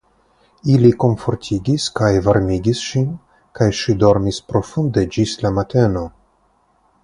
Ili 0.75 0.89
komfortigis 1.03 1.85
kaj 1.99 2.09
varmigis 2.29 2.81
ŝin 2.87 3.07
kaj 3.61 3.69
ŝi 3.83 3.95
dormis 4.05 4.43
profunde 4.51 5.07
ĝis 5.17 5.39
la 5.45 5.57
mateno. 5.61 6.07